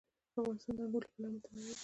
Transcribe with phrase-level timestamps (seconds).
[0.39, 1.73] افغانستان د انګور له پلوه متنوع دی.